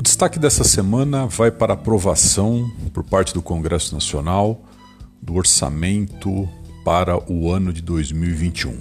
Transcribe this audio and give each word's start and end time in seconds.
O 0.00 0.02
destaque 0.02 0.38
dessa 0.38 0.64
semana 0.64 1.26
vai 1.26 1.50
para 1.50 1.74
a 1.74 1.76
aprovação 1.76 2.72
por 2.90 3.04
parte 3.04 3.34
do 3.34 3.42
Congresso 3.42 3.92
Nacional 3.92 4.64
do 5.20 5.34
orçamento 5.34 6.48
para 6.82 7.18
o 7.30 7.52
ano 7.52 7.70
de 7.70 7.82
2021. 7.82 8.78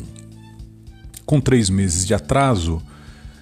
Com 1.25 1.41
três 1.41 1.69
meses 1.69 2.07
de 2.07 2.13
atraso, 2.13 2.81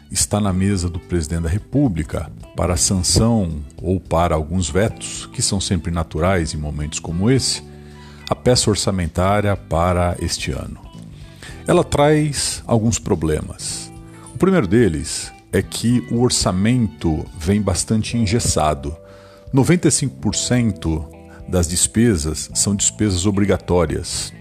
está 0.10 0.40
na 0.42 0.52
mesa 0.52 0.90
do 0.90 1.00
presidente 1.00 1.44
da 1.44 1.50
República 1.50 2.32
para 2.56 2.74
a 2.74 2.78
sanção 2.78 3.62
ou 3.80 4.00
para 4.00 4.34
alguns 4.34 4.68
vetos, 4.68 5.30
que 5.32 5.44
são 5.44 5.62
sempre 5.62 5.92
naturais 5.92 6.56
em 6.56 6.58
momentos 6.58 6.98
como 6.98 7.30
esse, 7.30 7.62
a 8.28 8.34
peça 8.34 8.72
orçamentária 8.72 9.56
para 9.56 10.18
este 10.20 10.50
ano. 10.50 10.80
Ela 11.68 11.84
traz 11.84 12.64
alguns 12.66 12.98
problemas. 12.98 13.92
O 14.34 14.38
primeiro 14.40 14.66
deles 14.66 15.32
é 15.52 15.62
que 15.62 16.06
o 16.12 16.22
orçamento 16.22 17.26
vem 17.38 17.62
bastante 17.62 18.18
engessado. 18.18 18.96
95% 19.54 21.08
das 21.48 21.68
despesas 21.68 22.50
são 22.54 22.76
despesas 22.76 23.26
obrigatórias. 23.26 24.34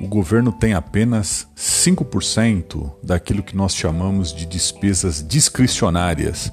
O 0.00 0.06
governo 0.06 0.52
tem 0.52 0.74
apenas 0.74 1.48
5% 1.56 2.92
daquilo 3.02 3.42
que 3.42 3.56
nós 3.56 3.74
chamamos 3.74 4.32
de 4.32 4.44
despesas 4.44 5.26
discricionárias, 5.26 6.52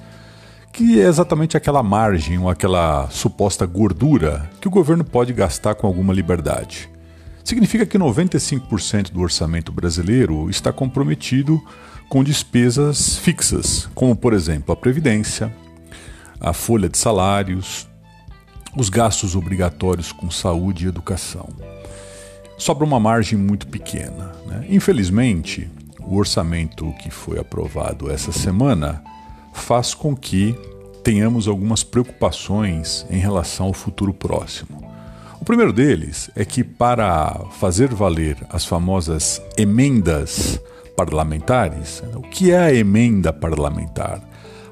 que 0.72 1.02
é 1.02 1.08
exatamente 1.08 1.58
aquela 1.58 1.84
margem 1.84 2.38
ou 2.40 2.50
aquela 2.50 3.10
suposta 3.10 3.66
gordura 3.66 4.50
que 4.62 4.68
o 4.68 4.72
governo 4.72 5.04
pode 5.04 5.34
gastar 5.34 5.76
com 5.76 5.86
alguma 5.86 6.14
liberdade. 6.14 6.90
Significa 7.44 7.86
que 7.86 8.00
95% 8.00 9.12
do 9.12 9.20
orçamento 9.20 9.72
brasileiro 9.72 10.50
está 10.50 10.72
comprometido 10.72 11.62
com 12.14 12.24
despesas 12.24 13.18
fixas, 13.18 13.90
como 13.96 14.16
por 14.16 14.34
exemplo 14.34 14.72
a 14.72 14.76
previdência, 14.76 15.52
a 16.40 16.54
folha 16.54 16.88
de 16.88 16.96
salários, 16.96 17.88
os 18.78 18.88
gastos 18.88 19.36
obrigatórios 19.36 20.12
com 20.12 20.30
saúde 20.30 20.86
e 20.86 20.88
educação. 20.88 21.50
Sobra 22.56 22.86
uma 22.86 23.00
margem 23.00 23.36
muito 23.36 23.66
pequena. 23.66 24.32
Né? 24.46 24.68
Infelizmente, 24.70 25.68
o 26.02 26.16
orçamento 26.16 26.94
que 27.02 27.10
foi 27.10 27.40
aprovado 27.40 28.12
essa 28.12 28.32
semana 28.32 29.04
faz 29.52 29.96
com 29.96 30.16
que 30.16 30.56
tenhamos 31.04 31.48
algumas 31.48 31.84
preocupações 31.84 33.08
em 33.10 33.18
relação 33.18 33.66
ao 33.66 33.74
futuro 33.74 34.14
próximo. 34.14 34.88
O 35.42 35.44
primeiro 35.44 35.74
deles 35.74 36.30
é 36.36 36.46
que, 36.46 36.64
para 36.64 37.48
fazer 37.54 37.92
valer 37.92 38.38
as 38.52 38.66
famosas 38.66 39.42
emendas 39.58 40.62
parlamentares, 40.96 42.04
o 42.16 42.22
que 42.22 42.52
é 42.52 42.58
a 42.58 42.74
emenda 42.74 43.32
parlamentar? 43.34 44.22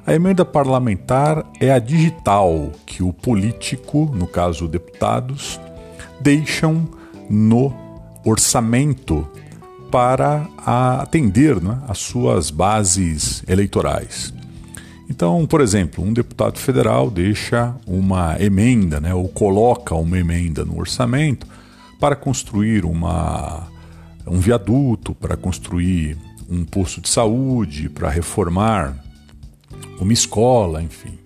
A 0.05 0.15
emenda 0.15 0.43
parlamentar 0.43 1.45
é 1.59 1.71
a 1.71 1.79
digital 1.79 2.71
que 2.85 3.03
o 3.03 3.13
político, 3.13 4.09
no 4.13 4.25
caso 4.25 4.67
deputados, 4.67 5.59
deixam 6.19 6.87
no 7.29 7.73
orçamento 8.25 9.27
para 9.91 10.47
atender 10.65 11.61
né, 11.61 11.79
as 11.87 11.99
suas 11.99 12.49
bases 12.49 13.43
eleitorais. 13.47 14.33
Então, 15.09 15.45
por 15.45 15.59
exemplo, 15.59 16.03
um 16.03 16.13
deputado 16.13 16.57
federal 16.57 17.11
deixa 17.11 17.75
uma 17.85 18.41
emenda, 18.41 18.99
né, 18.99 19.13
ou 19.13 19.27
coloca 19.27 19.93
uma 19.93 20.17
emenda 20.17 20.63
no 20.63 20.79
orçamento 20.79 21.45
para 21.99 22.15
construir 22.15 22.85
uma, 22.85 23.67
um 24.31 24.39
viaduto, 24.39 25.13
para 25.13 25.35
construir 25.35 26.17
um 26.49 26.63
posto 26.63 27.01
de 27.01 27.09
saúde, 27.09 27.89
para 27.89 28.09
reformar 28.09 28.95
uma 29.99 30.13
escola, 30.13 30.81
enfim. 30.81 31.19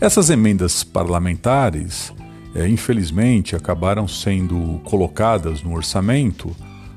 Essas 0.00 0.30
emendas 0.30 0.84
parlamentares, 0.84 2.12
é, 2.54 2.68
infelizmente, 2.68 3.56
acabaram 3.56 4.06
sendo 4.06 4.80
colocadas 4.84 5.62
no 5.62 5.74
orçamento 5.74 6.54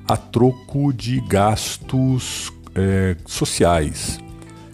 a 0.07 0.15
troco 0.15 0.93
de 0.93 1.19
gastos 1.21 2.53
é, 2.75 3.15
sociais 3.25 4.19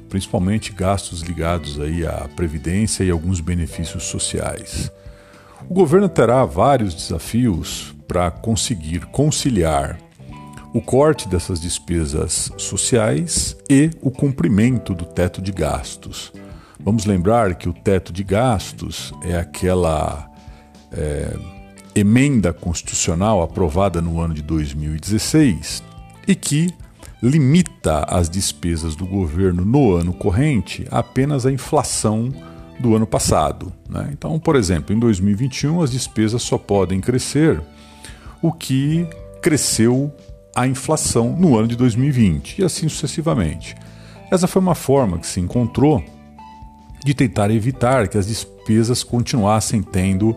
principalmente 0.09 0.71
gastos 0.71 1.21
ligados 1.21 1.79
aí 1.81 2.05
à 2.05 2.29
previdência 2.33 3.03
e 3.03 3.11
alguns 3.11 3.41
benefícios 3.41 4.03
sociais. 4.03 4.89
O 5.69 5.73
governo 5.73 6.07
terá 6.07 6.45
vários 6.45 6.93
desafios 6.93 7.93
para 8.07 8.31
conseguir 8.31 9.05
conciliar 9.07 9.97
o 10.73 10.81
corte 10.81 11.27
dessas 11.27 11.59
despesas 11.59 12.51
sociais 12.57 13.57
e 13.69 13.89
o 14.01 14.11
cumprimento 14.11 14.93
do 14.93 15.05
teto 15.05 15.41
de 15.41 15.51
gastos. 15.51 16.31
Vamos 16.79 17.05
lembrar 17.05 17.55
que 17.55 17.67
o 17.67 17.73
teto 17.73 18.13
de 18.13 18.23
gastos 18.23 19.13
é 19.23 19.37
aquela 19.37 20.29
é, 20.91 21.35
emenda 21.95 22.53
constitucional 22.53 23.41
aprovada 23.41 24.01
no 24.01 24.19
ano 24.21 24.33
de 24.33 24.41
2016 24.41 25.83
e 26.27 26.35
que 26.35 26.73
limita 27.21 28.05
as 28.07 28.29
despesas 28.29 28.95
do 28.95 29.05
governo 29.05 29.65
no 29.65 29.93
ano 29.93 30.13
corrente 30.13 30.85
apenas 30.91 31.45
à 31.45 31.51
inflação 31.51 32.31
do 32.79 32.95
ano 32.95 33.07
passado. 33.07 33.73
Né? 33.89 34.09
Então, 34.11 34.37
por 34.39 34.55
exemplo, 34.55 34.95
em 34.95 34.99
2021 34.99 35.81
as 35.81 35.91
despesas 35.91 36.43
só 36.43 36.57
podem 36.57 37.01
crescer 37.01 37.59
o 38.41 38.51
que 38.51 39.07
cresceu 39.41 40.13
a 40.57 40.65
inflação 40.65 41.35
no 41.37 41.55
ano 41.55 41.67
de 41.67 41.75
2020 41.75 42.57
e 42.57 42.65
assim 42.65 42.89
sucessivamente. 42.89 43.75
Essa 44.31 44.47
foi 44.47 44.59
uma 44.59 44.73
forma 44.73 45.19
que 45.19 45.27
se 45.27 45.39
encontrou 45.39 46.03
de 47.05 47.13
tentar 47.13 47.51
evitar 47.51 48.07
que 48.07 48.17
as 48.17 48.25
despesas 48.25 49.03
continuassem 49.03 49.83
tendo 49.83 50.35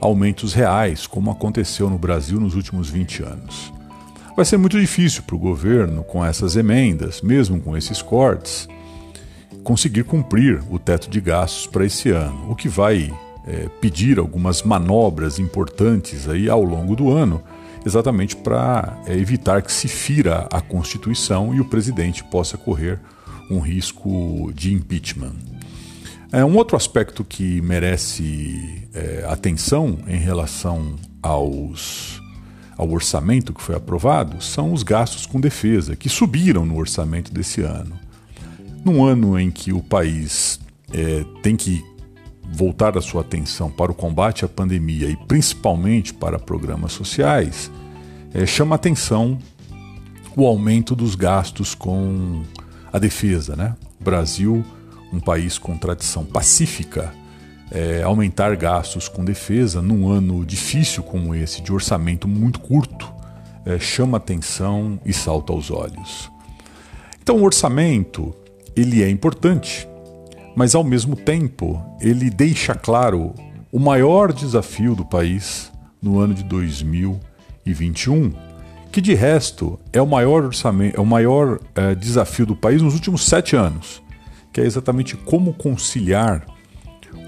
aumentos 0.00 0.54
reais, 0.54 1.06
como 1.06 1.30
aconteceu 1.30 1.88
no 1.88 1.96
Brasil 1.96 2.40
nos 2.40 2.56
últimos 2.56 2.90
20 2.90 3.22
anos. 3.22 3.72
Vai 4.34 4.44
ser 4.44 4.56
muito 4.56 4.78
difícil 4.80 5.22
para 5.22 5.36
o 5.36 5.38
governo, 5.38 6.02
com 6.02 6.24
essas 6.24 6.56
emendas, 6.56 7.20
mesmo 7.22 7.60
com 7.60 7.76
esses 7.76 8.02
cortes, 8.02 8.68
conseguir 9.62 10.02
cumprir 10.02 10.60
o 10.68 10.80
teto 10.80 11.08
de 11.08 11.20
gastos 11.20 11.68
para 11.68 11.86
esse 11.86 12.10
ano, 12.10 12.50
o 12.50 12.56
que 12.56 12.68
vai 12.68 13.08
é, 13.46 13.68
pedir 13.80 14.18
algumas 14.18 14.64
manobras 14.64 15.38
importantes 15.38 16.28
aí 16.28 16.50
ao 16.50 16.64
longo 16.64 16.96
do 16.96 17.08
ano, 17.08 17.40
exatamente 17.84 18.36
para 18.36 18.98
é, 19.06 19.14
evitar 19.14 19.62
que 19.62 19.72
se 19.72 19.88
fira 19.88 20.48
a 20.52 20.60
Constituição 20.60 21.54
e 21.54 21.60
o 21.60 21.64
presidente 21.64 22.22
possa 22.24 22.56
correr 22.56 22.98
um 23.50 23.58
risco 23.58 24.52
de 24.54 24.72
impeachment. 24.72 25.34
É, 26.32 26.44
um 26.44 26.56
outro 26.56 26.76
aspecto 26.76 27.24
que 27.24 27.60
merece 27.60 28.88
é, 28.94 29.24
atenção 29.28 29.98
em 30.06 30.18
relação 30.18 30.94
aos 31.22 32.20
ao 32.76 32.90
orçamento 32.90 33.52
que 33.52 33.60
foi 33.60 33.74
aprovado 33.74 34.42
são 34.42 34.72
os 34.72 34.82
gastos 34.82 35.26
com 35.26 35.38
defesa, 35.38 35.94
que 35.94 36.08
subiram 36.08 36.64
no 36.64 36.78
orçamento 36.78 37.30
desse 37.30 37.60
ano. 37.60 37.98
Num 38.82 39.04
ano 39.04 39.38
em 39.38 39.50
que 39.50 39.70
o 39.70 39.82
país 39.82 40.58
é, 40.90 41.22
tem 41.42 41.56
que 41.56 41.84
voltar 42.52 42.98
a 42.98 43.00
sua 43.00 43.20
atenção 43.22 43.70
para 43.70 43.92
o 43.92 43.94
combate 43.94 44.44
à 44.44 44.48
pandemia 44.48 45.08
e 45.08 45.16
principalmente 45.16 46.12
para 46.12 46.38
programas 46.38 46.92
sociais, 46.92 47.70
é, 48.34 48.44
chama 48.44 48.74
atenção 48.74 49.38
o 50.36 50.46
aumento 50.46 50.94
dos 50.94 51.14
gastos 51.14 51.74
com 51.74 52.42
a 52.92 52.98
defesa. 52.98 53.54
Né? 53.56 53.74
O 54.00 54.04
Brasil, 54.04 54.64
um 55.12 55.20
país 55.20 55.58
com 55.58 55.76
tradição 55.76 56.24
pacífica, 56.24 57.12
é, 57.70 58.02
aumentar 58.02 58.56
gastos 58.56 59.08
com 59.08 59.24
defesa 59.24 59.80
num 59.80 60.10
ano 60.10 60.44
difícil 60.44 61.02
como 61.02 61.34
esse, 61.34 61.62
de 61.62 61.72
orçamento 61.72 62.26
muito 62.26 62.58
curto, 62.58 63.12
é, 63.64 63.78
chama 63.78 64.16
atenção 64.16 64.98
e 65.04 65.12
salta 65.12 65.52
aos 65.52 65.70
olhos. 65.70 66.30
Então, 67.22 67.36
o 67.36 67.44
orçamento 67.44 68.34
ele 68.74 69.02
é 69.02 69.10
importante, 69.10 69.88
mas 70.60 70.74
ao 70.74 70.84
mesmo 70.84 71.16
tempo 71.16 71.82
ele 72.02 72.28
deixa 72.28 72.74
claro 72.74 73.32
o 73.72 73.78
maior 73.78 74.30
desafio 74.30 74.94
do 74.94 75.06
país 75.06 75.72
no 76.02 76.20
ano 76.20 76.34
de 76.34 76.44
2021, 76.44 78.34
que 78.92 79.00
de 79.00 79.14
resto 79.14 79.80
é 79.90 80.02
o 80.02 80.06
maior 80.06 80.44
orçamento, 80.44 80.98
é 80.98 81.00
o 81.00 81.06
maior 81.06 81.58
é, 81.74 81.94
desafio 81.94 82.44
do 82.44 82.54
país 82.54 82.82
nos 82.82 82.92
últimos 82.92 83.24
sete 83.24 83.56
anos, 83.56 84.02
que 84.52 84.60
é 84.60 84.66
exatamente 84.66 85.16
como 85.16 85.54
conciliar 85.54 86.44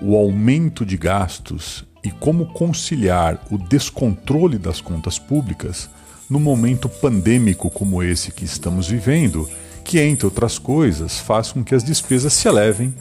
o 0.03 0.15
aumento 0.15 0.85
de 0.85 0.99
gastos 0.99 1.87
e 2.05 2.11
como 2.11 2.53
conciliar 2.53 3.41
o 3.51 3.57
descontrole 3.57 4.59
das 4.59 4.79
contas 4.79 5.19
públicas 5.19 5.89
no 6.29 6.39
momento 6.39 6.87
pandêmico 6.87 7.71
como 7.71 8.03
esse 8.03 8.31
que 8.31 8.45
estamos 8.45 8.89
vivendo, 8.89 9.49
que, 9.83 9.99
entre 9.99 10.27
outras 10.27 10.59
coisas, 10.59 11.19
faz 11.19 11.51
com 11.51 11.65
que 11.65 11.75
as 11.75 11.83
despesas 11.83 12.35
se 12.35 12.47
elevem 12.47 12.93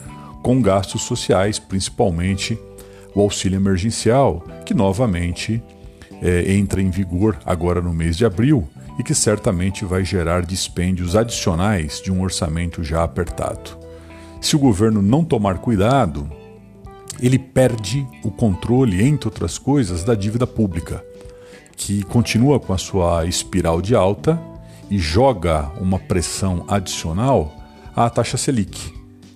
com 0.42 0.60
gastos 0.60 1.02
sociais, 1.02 1.58
principalmente 1.58 2.58
o 3.14 3.20
auxílio 3.20 3.56
emergencial, 3.56 4.44
que 4.66 4.74
novamente 4.74 5.62
é, 6.20 6.52
entra 6.54 6.80
em 6.80 6.90
vigor 6.90 7.38
agora 7.44 7.80
no 7.80 7.92
mês 7.92 8.16
de 8.16 8.24
abril 8.24 8.68
e 8.98 9.02
que 9.02 9.14
certamente 9.14 9.84
vai 9.84 10.04
gerar 10.04 10.44
dispêndios 10.44 11.16
adicionais 11.16 12.00
de 12.02 12.12
um 12.12 12.22
orçamento 12.22 12.82
já 12.82 13.02
apertado. 13.02 13.78
Se 14.40 14.56
o 14.56 14.58
governo 14.58 15.00
não 15.00 15.24
tomar 15.24 15.58
cuidado, 15.58 16.30
ele 17.20 17.38
perde 17.38 18.06
o 18.24 18.30
controle, 18.30 19.02
entre 19.06 19.28
outras 19.28 19.58
coisas, 19.58 20.04
da 20.04 20.14
dívida 20.14 20.46
pública, 20.46 21.04
que 21.76 22.02
continua 22.02 22.58
com 22.58 22.72
a 22.72 22.78
sua 22.78 23.24
espiral 23.26 23.80
de 23.80 23.94
alta 23.94 24.40
e 24.90 24.98
joga 24.98 25.70
uma 25.80 25.98
pressão 25.98 26.64
adicional 26.68 27.54
à 27.94 28.10
taxa 28.10 28.36
Selic, 28.36 28.92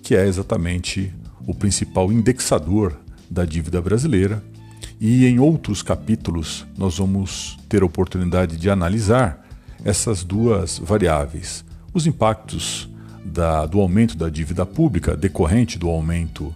que 0.07 0.15
é 0.15 0.25
exatamente 0.25 1.13
o 1.45 1.53
principal 1.53 2.13
indexador 2.13 2.97
da 3.29 3.43
dívida 3.43 3.81
brasileira. 3.81 4.41
E 5.01 5.25
em 5.25 5.37
outros 5.37 5.83
capítulos 5.83 6.65
nós 6.77 6.97
vamos 6.97 7.57
ter 7.67 7.83
a 7.83 7.85
oportunidade 7.85 8.55
de 8.55 8.69
analisar 8.69 9.45
essas 9.83 10.23
duas 10.23 10.79
variáveis: 10.79 11.65
os 11.93 12.07
impactos 12.07 12.87
da, 13.25 13.65
do 13.65 13.81
aumento 13.81 14.15
da 14.15 14.29
dívida 14.29 14.65
pública 14.65 15.13
decorrente 15.13 15.77
do 15.77 15.89
aumento 15.89 16.55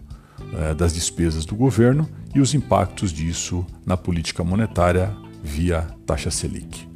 eh, 0.54 0.74
das 0.74 0.94
despesas 0.94 1.44
do 1.44 1.54
governo 1.54 2.08
e 2.34 2.40
os 2.40 2.54
impactos 2.54 3.12
disso 3.12 3.66
na 3.86 3.98
política 3.98 4.46
monetária 4.46 5.14
via 5.44 5.90
taxa 6.06 6.32
Selic. 6.32 6.91